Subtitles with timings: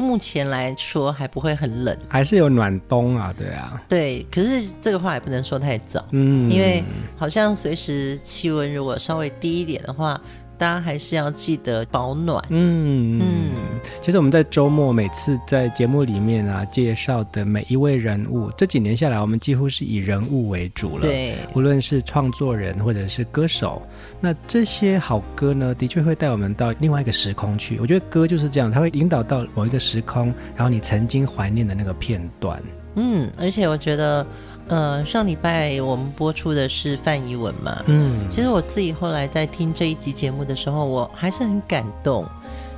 [0.00, 4.26] 目前来说还不会很冷，还是有暖冬啊，对啊，对。
[4.30, 6.82] 可是这个话也不能说太早，嗯，因为
[7.16, 10.20] 好像随时气温如果稍微低一点的话。
[10.60, 12.44] 大家还是要记得保暖。
[12.50, 21.00] 嗯嗯，其实我们在周末每次在节目里面啊介绍的每一位人物，这几年下来，我们几乎是以人物为主了。
[21.00, 23.80] 对，无论是创作人或者是歌手，
[24.20, 27.78] 那这些好歌呢，的确会带我们到另外一个时空去。
[27.80, 32.62] 我觉得歌就是这样，它会引导到某一个时空，然后你曾经怀念的那个片段。
[32.96, 34.26] 嗯，而且我觉得。
[34.70, 42.24] 呃，上礼拜我们播出的是范怡文嘛，嗯，其实我自己后来在听这一集节目的时候，我还是很感动，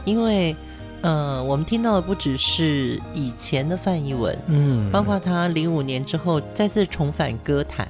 [0.07, 0.57] 因为
[1.03, 7.87] 呃，我们听到的不只是以前的范怡文，嗯，包括他零五年之后再次重返歌坛，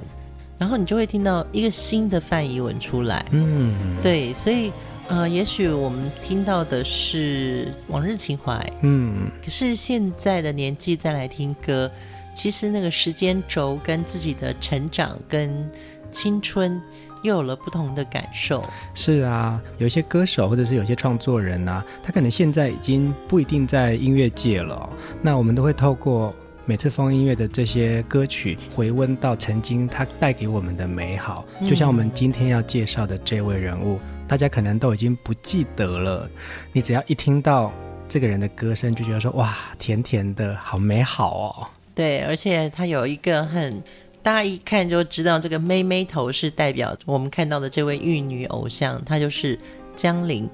[0.59, 4.73] 然后你就会听到一个新的范怡文出来，嗯，对，所以
[5.07, 11.89] 呃，也许我们听到的是往日情怀，嗯，可是现在的年纪再来听歌。
[12.35, 15.71] 其实那个时间轴跟自己的成长跟
[16.11, 16.81] 青春
[17.23, 18.65] 又有了不同的感受。
[18.95, 24.89] 是啊，有些歌手或者是有些创作人啊，他可能现在已经不一定在音乐界了。
[25.21, 26.35] 那我们都会透过
[26.65, 31.45] 每次放音乐的这些歌曲，回温到曾经他带给我们的美好。
[31.69, 36.29] 就像我们今天要介绍的这位人物，嗯，大家可能都已经不记得了。
[36.73, 37.73] 你只要一听到
[38.09, 41.69] 这个人的歌声，就觉得说哇，甜甜的，好美好哦。
[41.95, 43.83] 对，而且他有一个很，
[44.23, 49.59] 大家一看就知道，这个妹妹头是代表我们看到的这位玉女偶像，她就是
[49.95, 50.49] 江玲。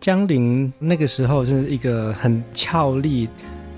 [0.00, 3.28] 江玲那个时候是一个很俏丽、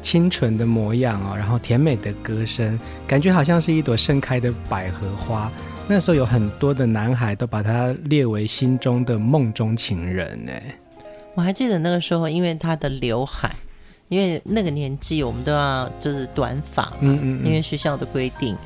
[0.01, 5.51] 清纯的模样哦，然后甜美的歌声，感觉好像是一朵盛开的百合花。
[5.87, 10.53] 那时候有很多的男孩都把她列为心中的梦中情人呢。
[11.35, 13.51] 我还记得那个时候，因为她的刘海。
[14.09, 18.57] 因为那个年纪，我们都要就是短发嗯嗯，因为学校的规定。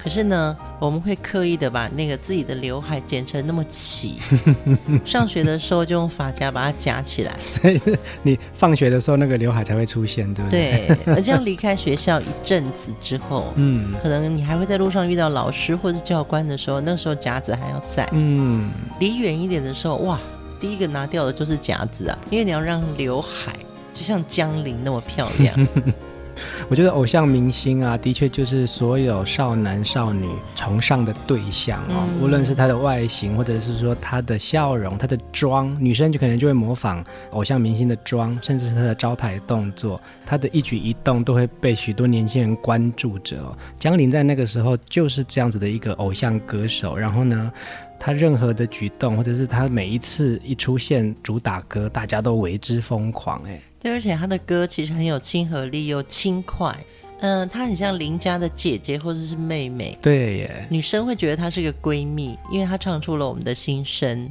[0.00, 4.14] 可是呢，我们会刻意的把那个自己的刘海剪成那么齐，
[5.04, 7.34] 上学的时候就用发夹把它夹起来。
[7.36, 7.80] 所以
[8.22, 10.86] 你放学的时候，那个刘海才会出现，对不对？
[11.04, 11.14] 对。
[11.14, 18.08] 而这样离开学校一阵子之后， 嗯，可能你还会在路上遇到老师或者教官的时候，那时候夹子还要在。
[18.12, 18.70] 嗯，
[19.00, 20.18] 离远一点的时候，哇，
[20.60, 23.52] 第一个拿掉的就是夹子啊，因为你要让刘海。
[23.98, 25.68] 就像江玲那么漂亮，
[26.70, 32.06] 我觉得偶像明星啊，的确就是所有少男少女崇尚的对象哦。
[32.06, 43.58] 嗯、无论是他的外形，或者是说他的笑容、他的妆，女生就可能就会模仿偶像明星的妆，甚至是他的招牌动作，他的一举一动都会被许多年轻人关注着哦。
[43.76, 47.52] 江玲在那个时候就是这样子的一个偶像歌手，然后呢，
[47.98, 53.60] 他任何的举动，或者是他每一次一出现主打歌，大家都为之疯狂哎。
[53.80, 56.74] 对，而且他的歌其实很有亲和力又轻快，
[57.20, 64.28] 嗯、呃，他很像邻家的姐姐或者是妹妹，对耶，女生会觉得她是个闺蜜，因为她唱出了我们的心声。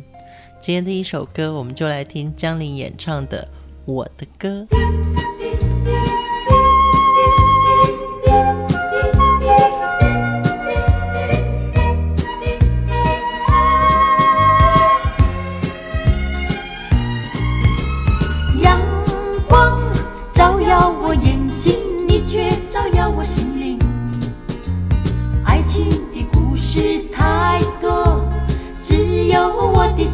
[0.59, 3.47] 今天第一首歌，我们就来听江玲演唱的
[3.91, 4.67] 《我的歌》。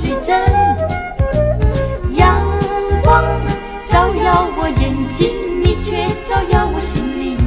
[0.03, 0.37] 的真
[2.17, 2.45] 阳
[3.03, 3.23] 光
[3.85, 5.31] 照耀我眼睛
[5.63, 7.37] 你却照耀我心灵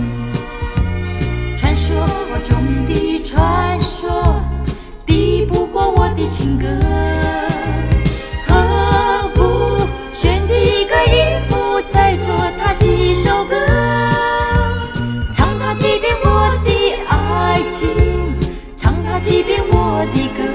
[1.57, 1.95] 传说
[2.43, 2.57] 中
[2.87, 4.43] 的传说
[5.05, 6.67] 敌不过我的情歌
[8.47, 13.55] 何不选几个音符再作它几首歌
[15.35, 16.71] 唱它几遍我的
[17.07, 17.89] 爱情
[18.75, 20.46] 唱它几遍我的歌。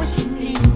[0.00, 0.69] 我心里。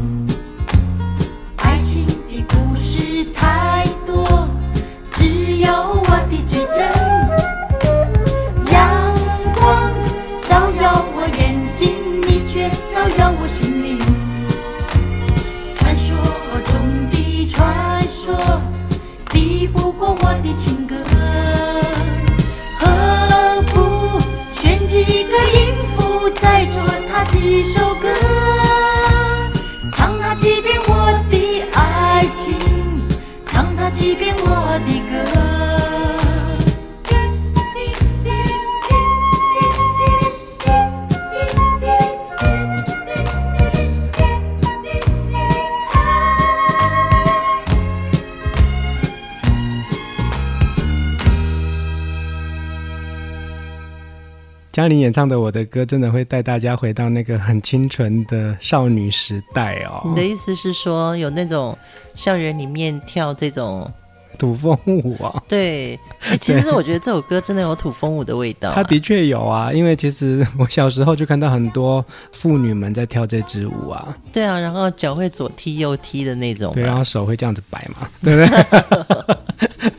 [54.85, 60.03] 江玲演唱的《我的歌》真的会带大家回到那个很清纯的少女时代哦。
[60.05, 61.75] 你的意思是说，有那种
[62.15, 63.91] 校园里面跳这种
[64.39, 65.43] 土风舞啊？
[65.49, 65.99] 对，
[66.29, 68.73] 欸、其实我觉得这首歌真的有土风舞的味道、啊。
[68.77, 74.15] 它的确有啊，因为其实我小时候就看到很多妇女们在跳这支舞啊。
[74.31, 76.75] 对啊，然后脚会左踢右踢的那种。
[76.75, 79.35] 对，然后手会这样子摆嘛，对不对？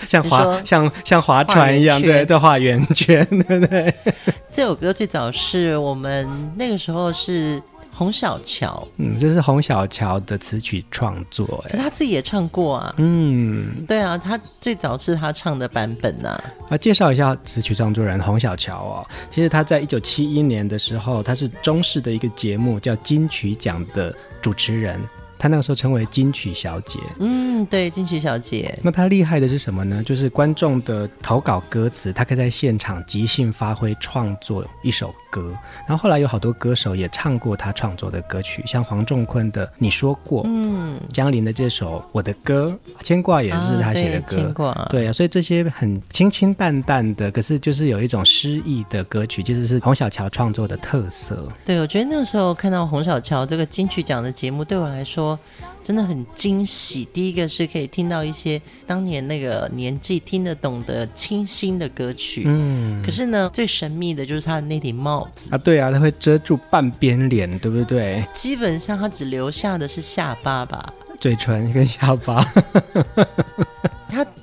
[0.07, 3.94] 像划像像划船一样，对，在画圆圈， 对不对？
[4.52, 7.62] 这首歌最早是我们那个时候是
[7.94, 16.38] 洪小乔，嗯，这是洪小乔的词曲创作，哎，可他自己也唱过啊，嗯，对啊，他最早是他唱的版本呐。
[16.69, 25.00] 啊，介绍一下词曲创作人洪小乔哦，其实他在一九七一年的时候，他是中视的一个节目叫金曲奖的主持人。
[25.45, 28.80] 她那个时候称为金曲小姐，嗯，对，金曲小姐。
[28.81, 30.01] 那她厉害的是什么呢？
[30.01, 35.51] 就是观众的投稿歌词，她可以在现场即兴发挥创作一首歌。
[35.85, 42.73] 然后后来有好多歌手也唱过他创作的歌曲，像黄仲坤的《你说过》，嗯，江林的这首《我的歌》，
[43.03, 51.45] 牵挂也是他写的歌，牵挂，对啊，所以这些很清清淡淡的，可是就是有一种诗意的歌曲，其实是洪小乔创作的特色。
[51.65, 55.37] 对，我觉得那个时候看到洪小乔这个金曲奖的节目，对我来说。
[55.85, 57.07] 真的很惊喜。
[57.13, 62.99] 第一个是可以听到一些当年那个年纪听得懂的清新的歌曲，嗯。
[63.04, 68.25] 可是呢，最神秘的就是他的那顶帽子啊，对啊，他会遮住半边脸，对不对？
[68.33, 72.44] 基本上他只留下的是下巴吧，嘴唇跟下巴。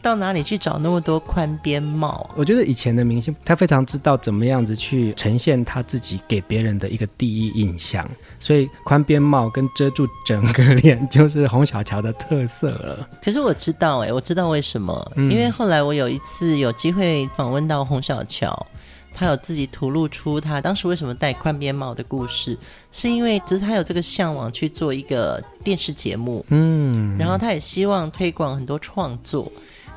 [0.02, 2.28] 他到哪里去找那么多宽边帽？
[2.36, 8.08] 我觉得以前的明星，他非常知道怎么样子去呈现他自己给别人的一个第一印象，
[8.40, 13.08] 所以宽边帽跟遮住整个脸就是洪小乔的特色了。
[13.22, 18.66] 可是我知道、欸，哎，我知道为什么，嗯、因为后来我有一次有机会访问到洪小乔。
[19.14, 22.56] 他有自己吐露出他当时为什么戴宽边帽的故事，
[22.90, 29.52] 是因为只是他有这个向往去做一个电视节目，嗯，然后他也希望推广很多创作，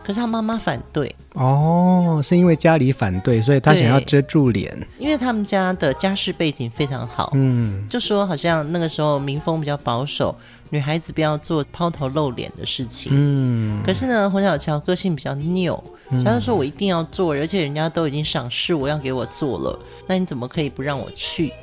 [0.06, 1.14] 可是他妈妈反对。
[1.34, 4.78] 哦，是因为家里反对，所以他想要遮住脸。
[5.00, 10.36] 因为他们家的家世背景非常好，嗯，就说好像那个时候民风比较保守。
[10.72, 13.12] 女孩子不要做抛头露脸的事情。
[13.14, 15.82] 嗯，可是呢，洪小乔个性比较拗，
[16.24, 21.54] 他就说我一定要做，而且人家都已经赏识我要给我做了，那你怎么可以不让我去？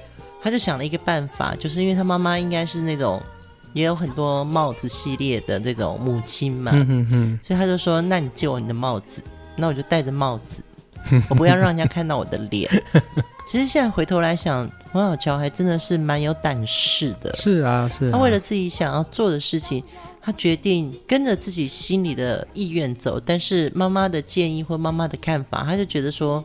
[0.40, 3.20] 他就想了一个办法，就是因为他妈妈应该是那种
[3.72, 9.22] 也有很多帽子系列的这种母亲嘛，嗯哼哼，所以他就说：“那你借我你的帽子，
[9.56, 10.62] 那我就戴着帽子。
[11.28, 12.70] ”我不要让人家看到我的脸。
[13.44, 17.34] 其实现在回头来想，黄小乔还真的是蛮有胆识的。
[17.34, 18.10] 是啊，是啊。
[18.12, 19.82] 他为了自己想要做的事情，
[20.20, 23.18] 他决定跟着自己心里的意愿走。
[23.18, 26.44] 但是妈妈的建议或妈妈的看法，他就觉得说。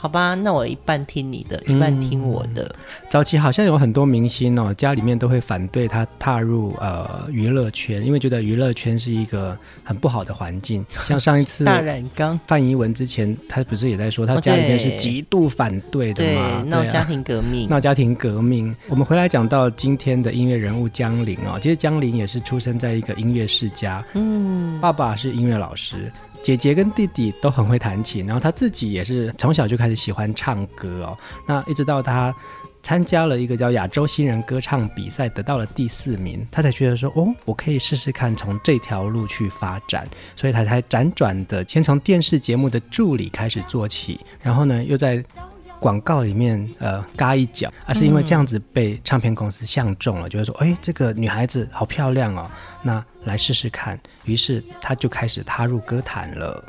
[0.00, 2.62] 好吧，那我一半听你的，一半听我的。
[2.64, 10.86] 嗯、早期好像有很多明星哦，家里面都会反对他踏入呃娱乐圈，因为觉得娱乐圈是一个很不好的环境。
[11.04, 16.62] 像上一次大染缸范怡文之前，他不是也在说他家里面是极度反对的吗？
[16.62, 18.74] 对，闹家庭革命，闹家庭革命。
[18.88, 26.12] 我们回来讲到今天的音乐人物江玲哦，其实江玲也是出生在一个音乐世家，嗯，爸爸是音乐老师。
[26.42, 31.18] 姐姐跟弟弟都很会弹琴，然后他自己也是从小就开始喜欢唱歌哦。
[31.46, 32.34] 那一直到他
[32.82, 45.22] 参加了一个叫亚洲新人歌唱比赛，得到了第四名，他才觉得说：“哦，我可以试试看从这条路去发展。”所以他才辗转的先从电视节目的助理开始做起，然后呢又在
[45.80, 52.50] 广告里面呃嘎一脚，而是因为这样子被唱片公司相中了，嗯、觉得说：“哎，这个女孩子好漂亮哦。”
[52.82, 56.64] 那来试试看，于是他就开始踏入歌坛了。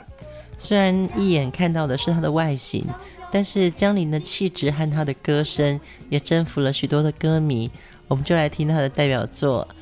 [0.58, 2.86] 虽然一眼看到的是他的外形，
[3.32, 7.72] 但是江林的气质和他的歌声也征服了许多的歌迷。
[8.10, 9.66] 我们就来听他的代表作《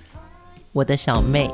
[0.71, 1.47] 我的小妹》。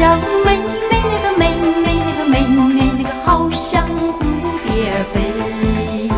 [0.00, 0.16] 小
[0.46, 4.24] 妹妹那个妹妹那个妹妹那个好像蝴
[4.64, 6.08] 蝶飞，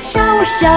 [0.00, 0.70] 小小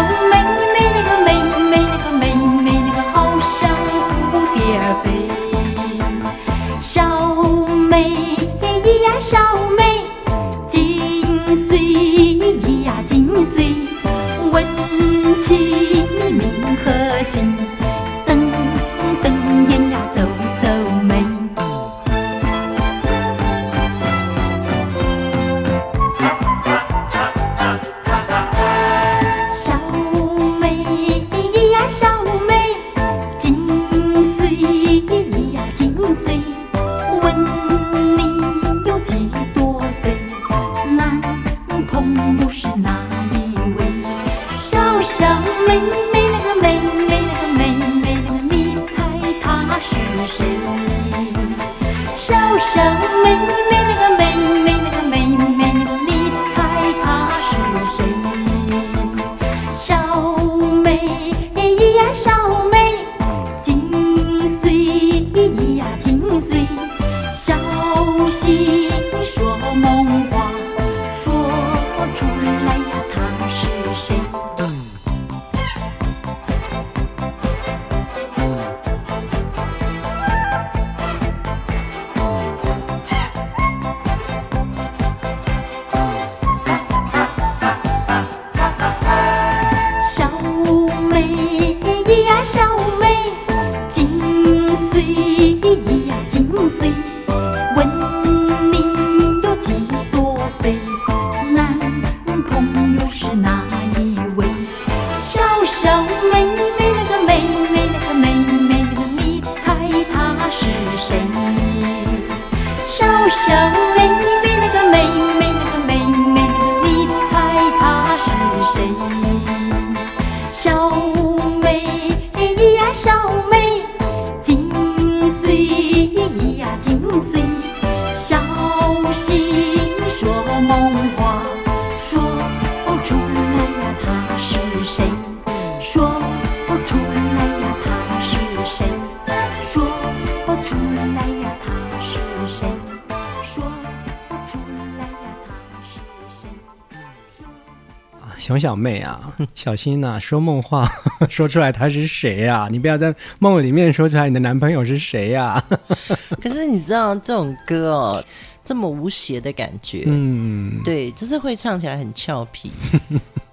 [148.63, 149.19] 小妹啊，
[149.53, 150.19] 小心呐、啊！
[150.19, 150.89] 说梦话
[151.29, 152.69] 说出来他是谁呀、啊？
[152.71, 155.79] 你不要在梦里面说出来你的男朋友是谁呀、啊？
[156.41, 158.23] 可是你知道这种歌哦，
[158.63, 162.71] 这么无邪的感觉，嗯，对，就是会唱起来很俏皮，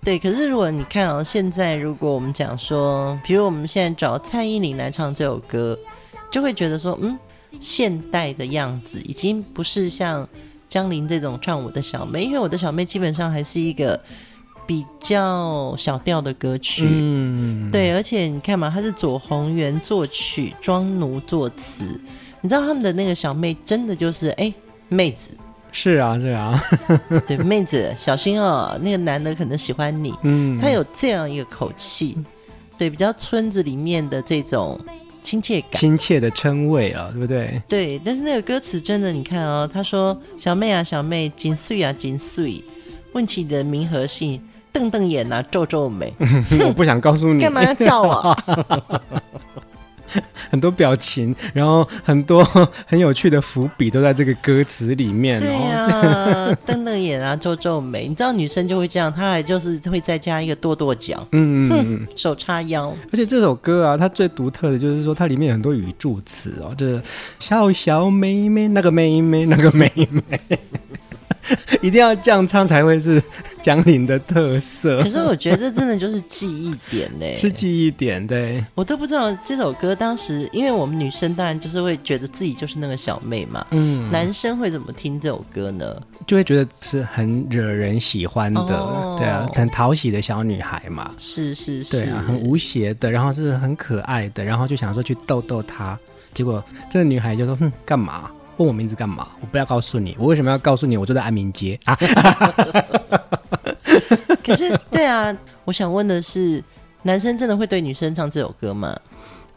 [0.04, 0.16] 对。
[0.16, 5.76] 可是如果你看哦，现在如果我们讲说，比如我们现在找蔡依林来唱这首歌，
[6.30, 7.18] 就会觉得说，嗯，
[7.58, 10.24] 现代的样子已经不是像
[10.68, 14.00] 江玲这种唱我的小妹，因为我的小妹基本上还是一个。
[14.70, 16.86] 比较小调的歌曲。
[16.88, 22.00] 嗯，对，而且你看嘛，他是左宏元作曲，庄奴作词。
[22.40, 24.54] 你知道他们的那个小妹真的就是哎，
[24.88, 25.32] 妹子。
[25.72, 26.62] 是啊，是啊，
[27.26, 30.14] 对，妹子小心哦，那个男的可能喜欢你。
[30.22, 32.16] 嗯，他有这样一个口气，
[32.78, 34.78] 对，比较村子里面的这种
[35.20, 37.60] 亲切感，亲切的称谓啊，对不对？
[37.68, 42.62] 对，但是那个歌词真的，你看哦，他说：“小妹啊，小妹，紧碎啊，紧碎？
[43.14, 44.40] 问起你的名和姓，
[44.72, 46.12] 瞪瞪眼啊，皱皱眉。
[46.66, 48.36] ”我不想告诉你，干嘛要叫我？
[50.50, 52.42] 很多表情，然后很多
[52.84, 55.40] 很有趣的伏笔都在这个歌词里面。
[55.40, 62.88] 对啊， 瞪瞪眼啊，皱皱眉，你知道女生就会这样，她还就是会再加一个跺跺脚，嗯嗯，手叉腰。
[63.12, 67.00] 而且这首歌啊，它最独特的就是说，它里面有很多语助词哦，就是
[67.38, 70.58] 小小妹妹，那个妹妹，那个妹妹。
[71.82, 73.22] 一定要这样唱才会是
[73.62, 75.02] 江玲的特色。
[75.02, 78.24] 可是我觉得这真的就是记忆点呢， 是记忆点。
[78.26, 83.66] 对，我都不知道这首歌当时，因为我们女生当然就是会觉得自己就是那个小妹嘛。
[83.70, 86.00] 嗯，男生会怎么听这首歌呢？
[86.26, 91.12] 就会觉得是很惹人喜欢的，哦、对啊，很讨喜的小女孩嘛。
[91.18, 95.98] 是是是，对啊，很无邪的，然后是很可爱的，然后就想说去逗逗她。
[96.32, 98.30] 结果这个女孩就说：“哼，干嘛？”
[98.60, 99.26] 问我名字干嘛？
[99.40, 100.98] 我不要告诉你，我为什么要告诉你？
[100.98, 101.96] 我住在安民街啊！
[104.44, 106.62] 可是，对啊，我想问的是，
[107.02, 108.94] 男生真的会对女生唱这首歌吗？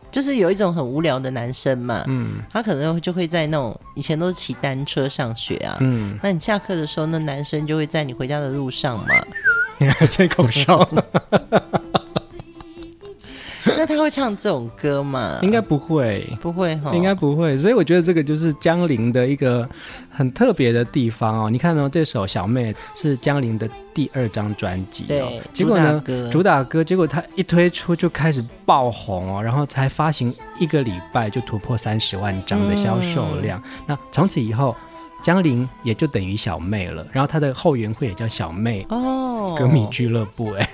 [0.10, 9.08] 就是有一种很无聊的男生嘛，嗯，他可能就会在那种以前都是骑单车上学啊，嗯，那你下课的时候，那男生就会在你回家的路上嘛，
[9.80, 10.88] 你 还吹口哨。
[13.78, 15.40] 那他会唱这种歌吗？
[15.42, 17.58] 应该不会，不会哈，应该不会。
[17.58, 19.68] 所以我觉得这个就是江铃的一个
[20.10, 21.50] 很特别的地方哦。
[21.50, 33.62] 你看哦，这首《小妹》是江铃的第二张专辑哦，对，结果呢，主打歌，结果他一推出就开始爆红哦，然后才发行一个礼拜就突破三十万张的销售量。
[33.66, 34.76] 嗯、那从此以后，
[35.22, 40.70] 江玲也就等于小妹了，然后他的后援会也叫小妹哦，歌迷俱乐部哎。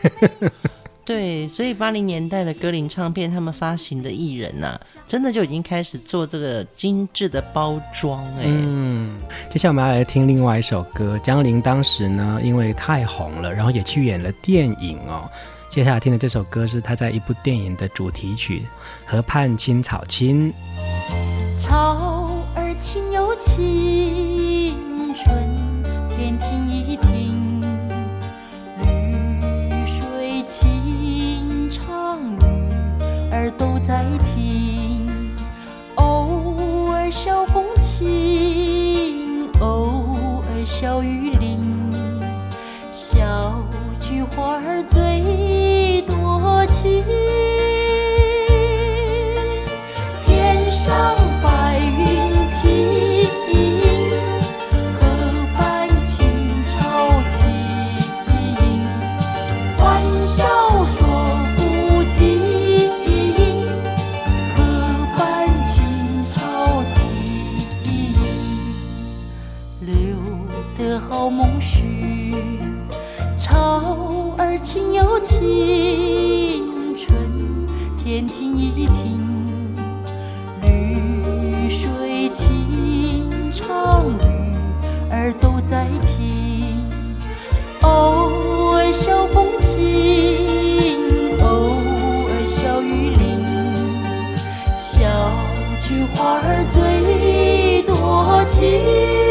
[1.10, 8.44] 对，所以八零年代的歌林唱片，他们发行的艺人呐、啊，真的就已经开始做这个精致的包装哎。
[8.46, 9.18] 嗯，
[9.50, 15.28] 接下来我们要来听另外一首歌，江玲当时呢，因为太红了，然后也去演了电影哦。
[15.68, 18.60] 接下来听的这首歌是她在一部电影的主题曲
[19.12, 20.54] 《河畔青草青》。
[21.60, 24.76] 草儿青又青
[25.16, 25.36] 春，
[33.58, 35.08] 都在听，
[35.96, 41.92] 偶尔小风轻，偶尔小雨淋，
[42.94, 43.64] 小
[44.00, 45.00] 菊花儿醉
[96.16, 99.29] 花儿最多情。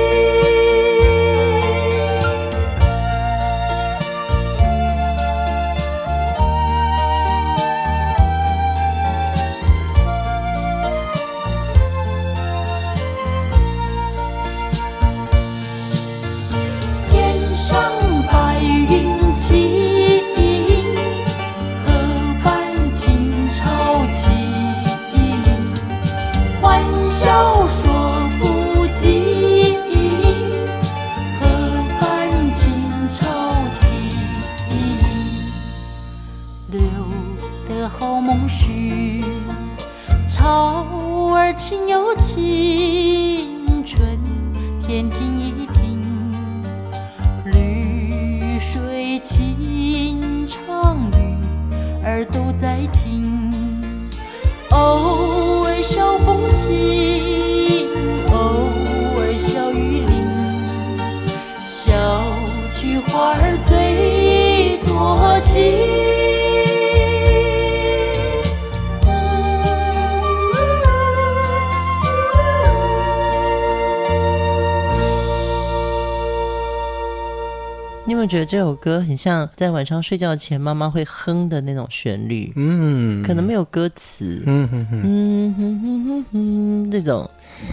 [78.29, 82.53] 觉得这首歌很像在晚上睡觉前妈妈会哼的那种旋律？
[82.57, 84.43] 嗯，可能没有歌词。
[84.47, 87.29] 嗯哼哼，嗯哼哼哼哼，这种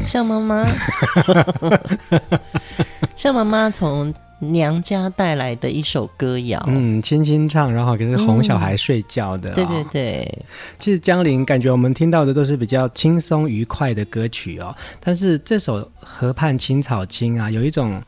[0.06, 0.66] 像妈妈，
[3.16, 6.64] 像妈妈从娘家带来的一首歌谣。
[6.68, 9.56] 嗯，轻轻唱，然后可是哄小孩睡觉的、哦嗯。
[9.56, 10.46] 对对对，
[10.80, 18.02] 其实江玲感觉我们听到的都是比较轻松愉快的歌曲哦，但是这首《河畔青草青》啊，有一种。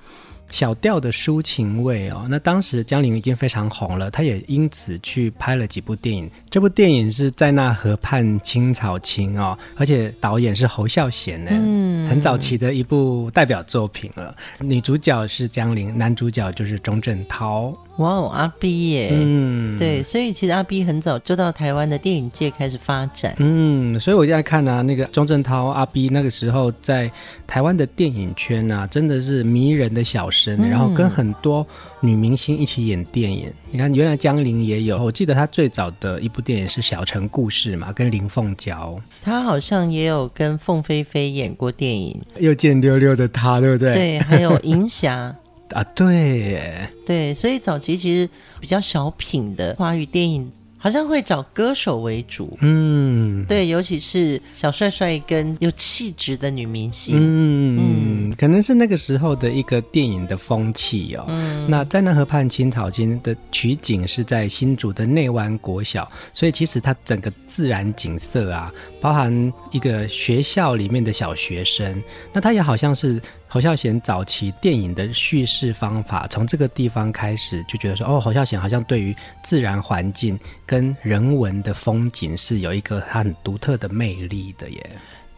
[0.50, 6.30] 小调的抒情味哦，那当时江玲已经非常红了，她也因此去拍了几部电影。
[6.50, 14.36] 这部电影是在那河畔青草青哦，而且导演是侯孝贤呢，嗯，很早期的一部代表作品了。
[14.60, 17.76] 女主角是江玲，男主角就是钟镇涛。
[17.98, 27.12] 哇哦，阿 B 耶，嗯，对，所以其实阿 B 很早就到台湾的电影界开始发展，嗯，所以我现在看啊，那个钟镇涛阿 B 那个时候在
[27.48, 31.66] 台湾的电影圈啊，真的是迷人的小生，嗯、然后跟很多
[32.00, 33.52] 女明星一起演电影。
[33.72, 43.96] 你看，原来江玲也有，我记得她最早的一部电影是《小城故事》嘛，跟林凤娇，她好像也有跟凤飞飞演过电影，又见溜溜的她，对不对？
[43.96, 45.36] 对，还有银霞。
[45.72, 61.26] 啊，对，对，所以早期其实比较小品的华语电影，好像会找歌手为主，嗯，对，尤其是小帅帅跟有气质的女明星，嗯嗯，可能是那个时候的一个电影的风气哦。
[61.28, 72.02] 嗯，那在那河畔青草菁的取景是在新竹的内湾国小，所以其实它整个自然景色啊，包含一个学校里面的小学生，
[72.32, 73.22] 那它也好像是。
[73.50, 84.90] 侯孝贤早期电影的叙事方法，从这个地方开始就觉得说，哦，侯孝贤好像对于自然环境跟人文的风景是有一个他很独特的魅力的耶。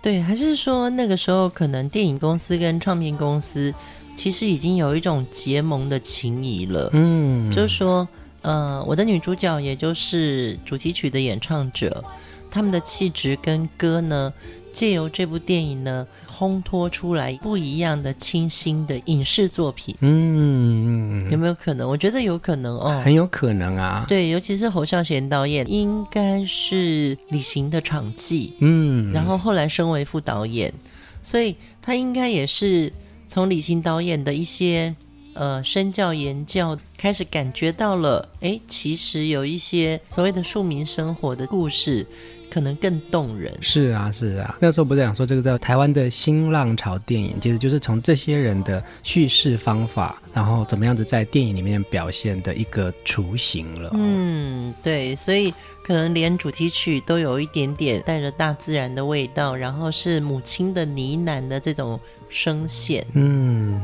[0.01, 3.73] 对，还是说那个时候可能电影公司跟唱片公司
[4.15, 6.89] 其实已经有一种结盟的情谊了。
[6.93, 8.07] 嗯，就是说，
[8.41, 12.03] 呃，我的女主角也就是主题曲的演唱者，
[12.49, 14.33] 他们的气质跟歌呢，
[14.73, 16.07] 借由这部电影呢。
[16.39, 21.89] 烘托出来不一样的清新的影视作品，嗯，有没有可能？
[21.89, 24.05] 我觉得有可能哦，很有可能啊。
[24.07, 30.73] 对，尤其是侯孝贤导演，应该是李行的场记，嗯，然后后来升为副导演，
[31.21, 32.93] 所以他应该也是
[33.27, 34.95] 从李行导演的一些
[35.33, 42.07] 呃身教言教开始感觉到了，哎，其实有一些所谓的庶民生活的故事。
[42.49, 43.53] 可能更动人。
[43.61, 44.55] 是啊，是啊。
[44.59, 53.91] 那时候不是讲说这个叫台湾的新浪潮电影，其实就是从这些人的叙事方法，然后怎么样子在电影里面表现的一个雏形了。
[53.93, 55.15] 嗯，对。
[55.15, 63.05] 所以可能连主题曲都有一点点带着大自然的味道，然后是母亲的呢喃的这种声线。
[63.13, 63.81] 嗯，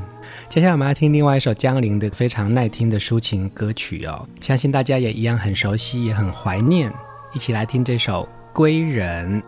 [0.50, 6.92] 接下来我们要听另外一首江玲的非常耐听的抒情歌曲哦，相信大家也一样很熟悉，也很怀念。
[7.34, 8.28] 一起来听这首。
[8.56, 9.44] 归人。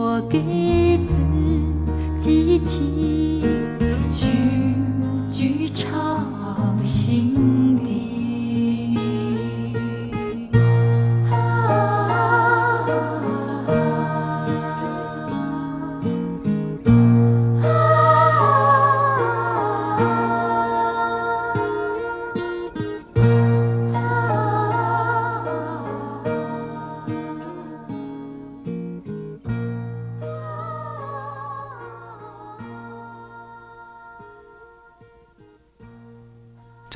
[0.00, 1.18] 我给自
[2.20, 3.42] 己听，
[4.12, 4.28] 句
[5.28, 7.77] 句唱心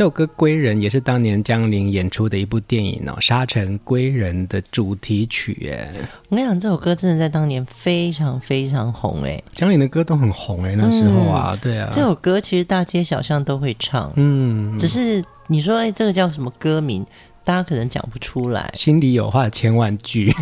[0.03, 5.88] 这首歌《归人》也是当年江玲演出的一部电影哦，《沙尘归人》的主题曲耶。
[6.29, 17.07] 我跟你讲，这首歌真的在当年非常非常红哎，江玲的歌都很红哎，那时候啊，嗯、对啊，这首歌其实大街小巷都会唱，嗯，只是你说哎，这个叫什么歌名，
[17.45, 18.75] 大家可能讲不出来。
[18.77, 20.35] 心里有话千万句。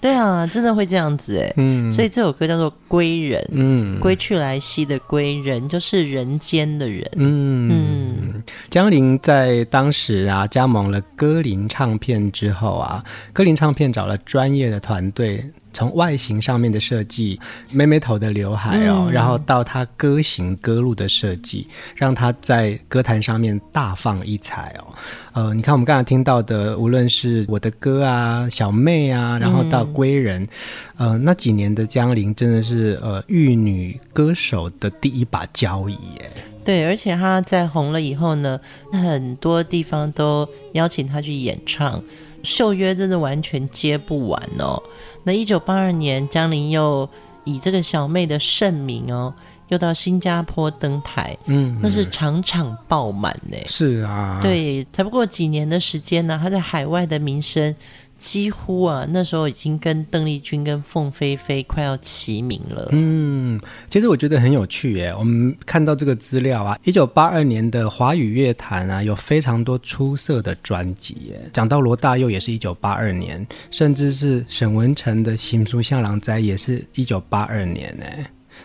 [0.00, 7.68] 对啊，真的会这样子哎，嗯，所以这首歌叫做《归人》，嗯，归去来兮的归人，就是人间的人，嗯。
[7.70, 8.42] 嗯。
[8.70, 15.44] 江玲在当时啊加盟了歌林唱片之后啊，歌林唱片找了专业的团队。
[15.76, 17.38] 从外形上面的设计，
[17.70, 24.94] 妹妹头的刘海哦，嗯、然后到她歌行歌路的设计，让她在歌坛上面大放异彩哦。
[25.34, 30.48] 呃，你看我们刚才听到的，无论是我的歌啊、小妹啊，然后到归人，
[30.96, 36.30] 嗯、呃，那几年的江玲真的是呃玉女歌手的第一把交椅耶。
[36.64, 38.58] 对，而且她在红了以后呢，
[38.92, 42.02] 很多地方都邀请她去演唱。
[42.42, 44.80] 秀约真的完全接不完哦。
[45.26, 47.08] 那一九八二年，江玲又
[47.42, 49.34] 以这个小妹的盛名哦，
[49.66, 53.58] 又到新加坡登台，嗯，那是场场爆满呢。
[53.66, 57.74] 是啊，对，才不过几年的时间呢，她在海外的名声。
[58.16, 62.88] 几乎啊，那时候已经跟邓丽君跟凤飞飞快要齐名了。
[62.92, 65.14] 嗯，其实我觉得很有趣耶。
[65.18, 71.50] 我们看到这个资料啊，一九八二年的华语乐坛啊，有非常多出色的专辑耶。
[71.52, 78.04] 讲到罗大佑，也是一九八二年，甚至是沈文成的《心事像人知》，也是一九八二年呢。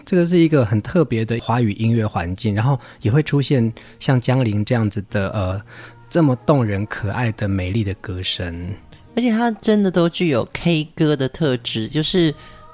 [0.06, 5.62] 这个是一个很特别的华语音乐环境，然后也会出现像江玲这样子的呃，
[6.10, 8.74] 这么动人可爱的美丽的歌声。
[9.15, 12.34] 而且它真的都具有 K 歌的特质，就是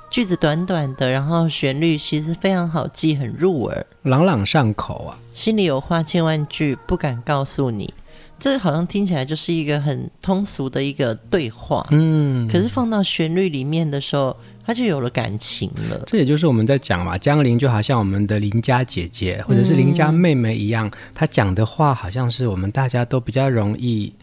[0.09, 5.17] 句子短短的，然后旋律其实非常好记，很入耳，朗朗上口啊。
[5.33, 7.93] 心里有话千万句，不敢告诉你，
[8.39, 11.85] 这好像听起来就是一个很通俗的一个对话。
[11.91, 16.03] 嗯，可是放到旋律里面的时候，它就有了感情了。
[16.05, 24.13] 这也就是我们在讲嘛，江玲就好像我们的邻家姐姐或者是邻家妹妹一样，她讲的话好像是我们大家都比较容易。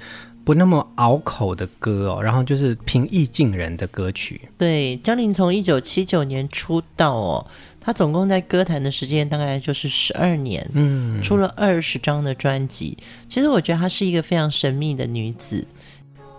[0.44, 4.40] 不那么拗口的歌哦，然后就是平易近人的歌曲。
[4.58, 7.46] 对，江玲从一九七九年出道哦，
[7.80, 12.98] 她总共在歌坛的时间大概就是十二年，嗯，出了二十张的专辑。
[13.28, 15.66] 其实我觉得她是一个非常神秘的女子，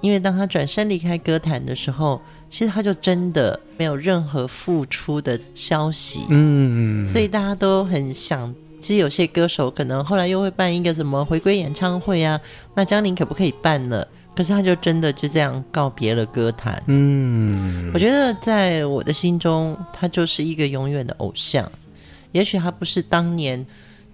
[0.01, 8.53] 因为当她转身离开歌坛的时候，其实她就真的没有任何付出的消息，嗯，所以大家都很想。
[8.85, 12.39] 其实有些歌手可能后来又会办一个什么回归演唱会啊，
[12.75, 14.05] 那江玲可不可以办呢？
[14.35, 16.79] 可是他就真的就这样告别了歌坛。
[16.85, 21.71] 嗯，我觉得在我的心中，他就是一个永远的偶像。
[22.31, 23.65] 也许他不是当年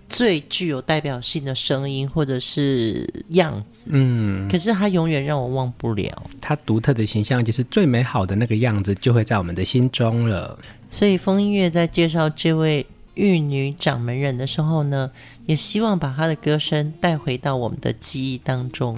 [0.07, 10.57] 最具有代表性的声音或者是样子，嗯，可是他永远让我忘不了他独特的形象，就是最美好的那个样子，就会在我们的心中了。
[10.89, 12.85] 所以风音乐在介绍这位。
[13.21, 15.11] 玉女掌门人的时候呢，
[15.45, 18.97] 也希望把她的歌声带回到我们的记忆当中。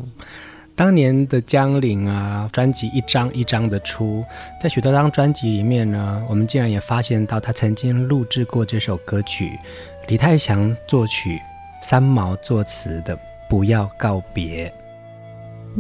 [0.78, 4.24] 当年的江玲啊，专辑一张一张的出，
[4.62, 9.60] 在许多张专辑里面呢，我们竟然也发现到她曾经录制过这首歌曲，
[10.08, 11.42] 李泰祥作曲，
[11.82, 13.18] 三毛作词的
[13.50, 14.70] 《不要告别》。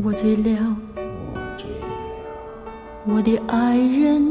[0.03, 0.75] 我醉了，
[3.05, 4.29] 我的爱人，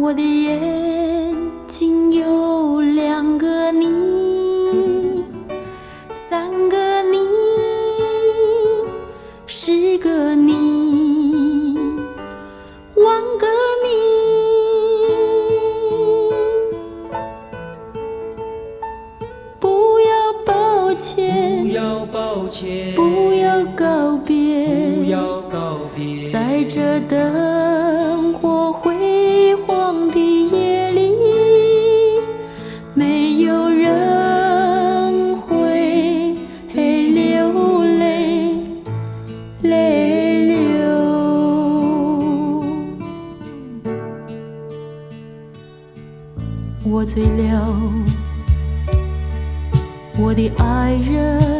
[0.00, 5.24] 我的眼睛有两个你，
[6.30, 7.18] 三个你，
[9.48, 11.76] 十个你，
[12.94, 13.48] 万个
[13.82, 13.88] 你。
[19.58, 21.66] 不要抱歉。
[22.94, 24.64] 不要告别。
[26.32, 27.67] 在这的。
[46.98, 47.78] 我醉了。
[50.18, 51.57] 我的爱人，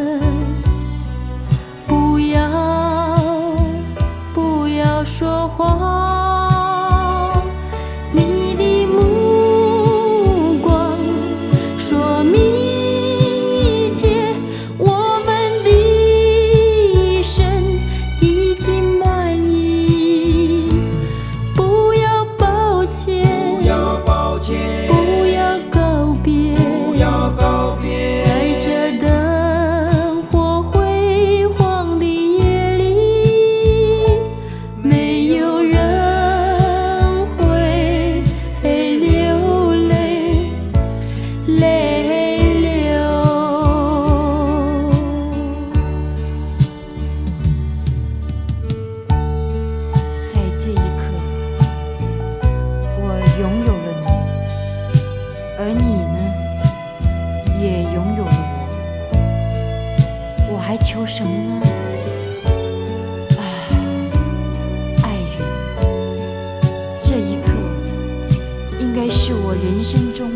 [69.49, 70.29] 我人生中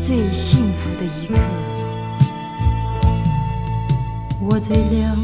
[0.00, 1.34] 最幸福的一刻。
[4.40, 5.16] 我最亮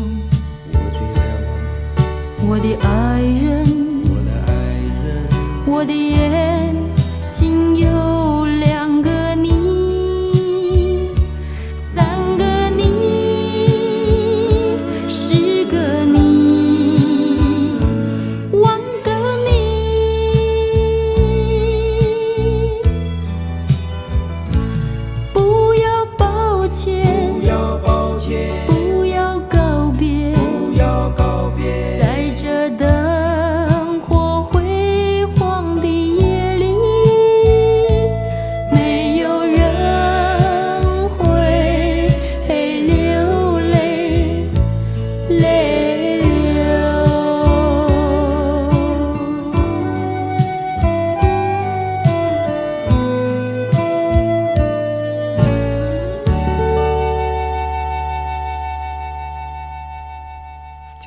[2.44, 3.64] 我的爱人
[4.10, 4.52] 我的爱
[5.04, 5.28] 人。
[5.64, 6.74] 我的眼
[7.28, 8.03] 睛有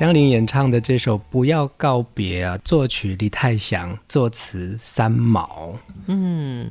[0.08, 5.74] 江玲演唱的这首《不要告别》啊，作曲李泰祥，作词三毛。
[6.06, 6.70] 嗯，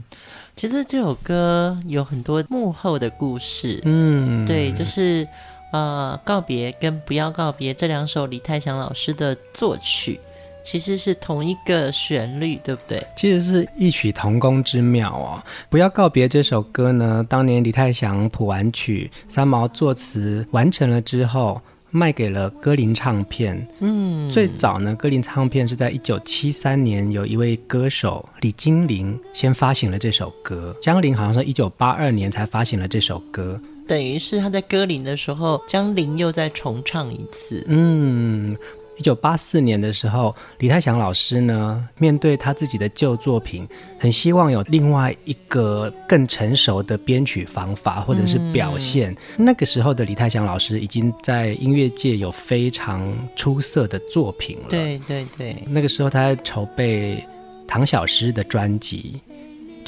[0.56, 3.80] 其实这首歌有很多幕后的故事。
[3.86, 5.28] 嗯，对，就是
[5.72, 10.20] 呃，告别跟不要告别这两首李泰祥老师的作曲，
[10.66, 13.06] 其实是同一个旋律，对不对？
[13.16, 15.44] 其实是异曲同工之妙哦。
[15.70, 21.62] 不要告别这首歌呢，当年李泰祥谱完曲，三毛作词完成了之后。
[21.98, 23.68] 卖给了歌林唱片。
[23.80, 30.76] 嗯，最早呢，歌林唱片是在一九七三年，有一位歌手李金玲先发行了这首歌。
[30.80, 37.66] 江玲好像是一九八二年才发行了这首歌，等于是他在歌林的时候，江玲又再重唱一次。
[37.68, 38.56] 嗯。
[38.98, 43.68] 一九八四年的时候，李泰祥老师呢，面对他自己的旧作品，
[44.00, 49.16] 很希望有另外一个更成熟的编曲方法或者是表现。
[49.38, 49.46] 嗯。
[49.46, 54.66] 那个时候的李泰祥老师已经在音乐界有非常出色的作品了。
[54.70, 57.24] 对对对，那个时候他在筹备
[57.68, 59.22] 唐小诗的专辑。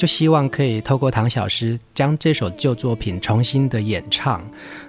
[0.00, 4.42] 就希望可以透过唐小诗将这首旧作品重新的演唱。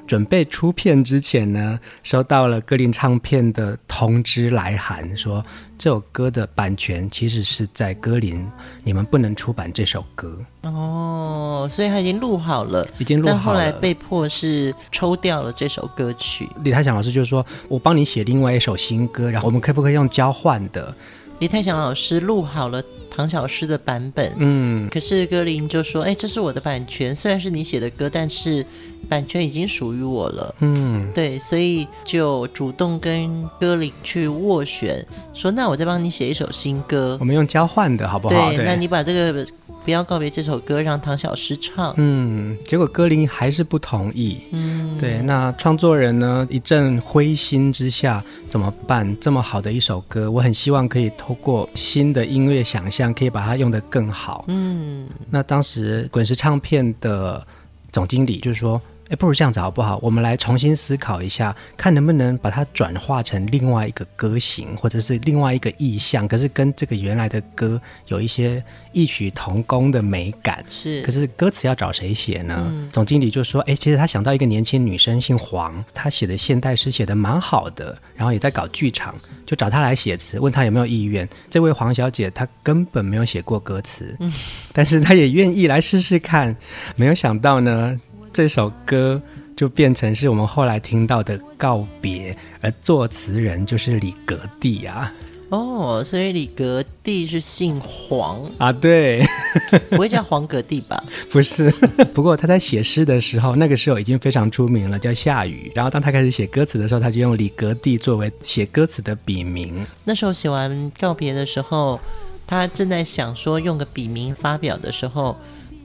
[0.07, 5.43] 准备出片之前呢，收到了歌林唱片的通知来函，说
[5.77, 8.47] 这首歌的版权其实是在歌林，
[8.85, 10.33] 你们不能出版这首歌。
[10.61, 16.47] 哦，所以他已经录好了，已经录好了，但后来被迫是抽掉了这首歌曲。
[16.63, 20.95] 李泰祥老师就说：“我帮你写另外一首新歌，然后我们可不可以用交换的？”
[21.39, 22.81] 李泰祥老师录好了。
[23.13, 28.65] 唐小诗的版本，嗯，可是歌林就说：“哎，这是我的版权，虽然是你写的歌，但是
[29.09, 39.45] 版权已经属于我了。”嗯，对，所以就主动跟歌林去斡旋，说：“那我再帮你写一首新歌，我们用交换的好不好？”对，对，那你把这个。
[39.83, 41.93] 不要告别这首歌，让唐小诗唱。
[41.97, 44.41] 嗯，结果歌林还是不同意。
[44.51, 49.17] 嗯，对，那创作人呢，一阵灰心之下怎么办？
[49.19, 54.45] 这么好的一首歌，我很希望可以透过新的音乐想象，可以把它用得更好。
[54.47, 57.45] 嗯，那当时滚石唱片的
[57.91, 58.81] 总经理就是说。
[59.11, 59.99] 哎，不如这样子好不好？
[60.01, 70.63] 我们来重新思考一下，看能不能把它转化成另外一个歌型，或者是另外一个意象，可是跟这个原来的歌有一些异曲同工的美感。
[70.69, 72.55] 是，可是歌词要找谁写呢？
[72.69, 79.13] 嗯、总经理就说：“哎，其实他想到一个年轻女生，姓黄，她写的现代诗写的蛮好的，然后也在搞剧场，
[79.45, 81.27] 就找她来写词，问她有没有意愿。
[81.49, 84.31] 这位黄小姐她根本没有写过歌词，嗯、
[84.71, 86.55] 但是她也愿意来试试看。
[86.95, 87.99] 没有想到呢。”
[88.33, 89.21] 这首歌
[89.55, 95.13] 就变成是我们后来听到的告别，而作词人就是李格弟啊。
[95.49, 98.71] 哦，所以李格弟是姓黄啊？
[98.71, 99.21] 对，
[99.91, 101.03] 不会叫黄格弟吧？
[101.29, 101.69] 不是，
[102.13, 105.69] 不过他在写诗的时候，那个时候已经非常出名了，叫夏雨。
[105.75, 109.85] 然后当他开始写歌词的时候，他就用李格弟作为写歌词的笔名。
[110.05, 111.99] 那时候写完告别的时候，
[112.47, 115.35] 他正在想说用个笔名发表的时候。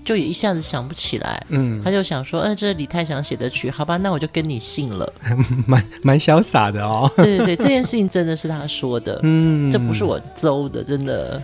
[0.07, 5.13] 就也一下子想不起来，嗯，他就想说，哎、呃，这是李泰祥写的曲，好吧，那我就跟你姓了，
[5.67, 7.11] 蛮蛮潇洒的哦。
[7.19, 11.43] 对对对，这件事情真的是他说的，嗯，这不是我诌的，真的。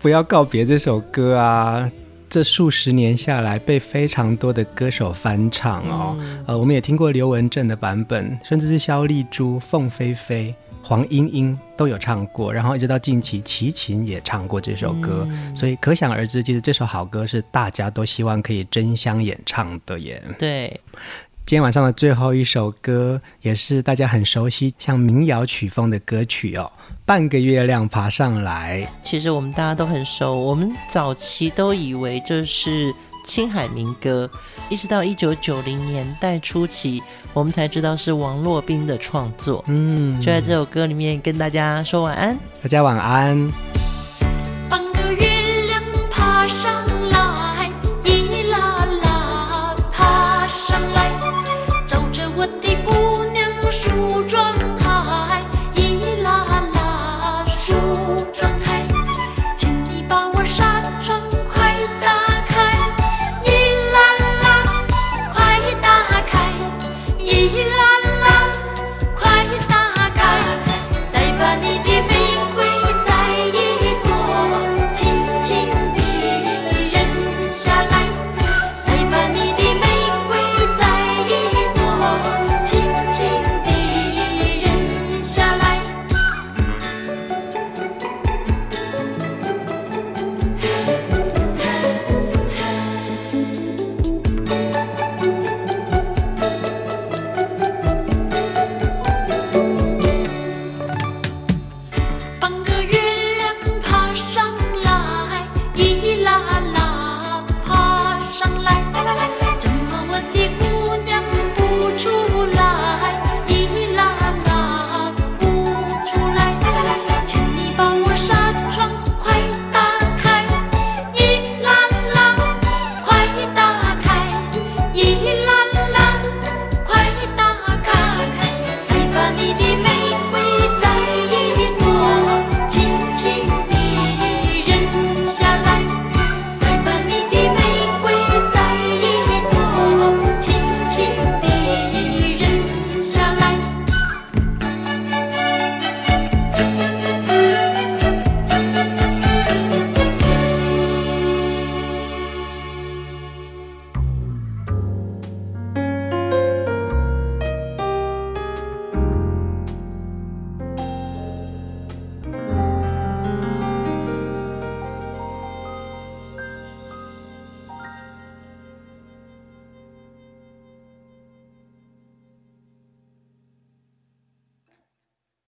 [0.00, 1.88] 不要告别这首歌啊，
[2.28, 10.52] 这数十年下来被非常多的歌手翻唱哦，嗯、呃，我们也听过刘文正的版本，甚至是萧丽珠、凤飞飞。
[10.92, 20.22] 黄莺莺都有唱过，然后一直到近期，齐秦也唱过这首歌，嗯、所以可想而知，其实这首好歌是大家都希望可以争相演唱的耶。
[20.38, 20.78] 对，
[21.46, 26.70] 今天晚上的最后一首歌也是大家很熟悉，像民谣曲风的歌曲哦，
[27.06, 28.82] 《半个月亮爬上来》。
[29.02, 32.92] 其实我们大家都很熟，我们早期都以为这是
[33.24, 34.28] 青海民歌，
[34.68, 37.02] 一直到一九九零年代初期。
[37.32, 43.91] 我们才知道是王洛宾的创作，嗯，就在这首歌里面跟大家说晚安，大家晚安。
[102.42, 102.81] பங்கு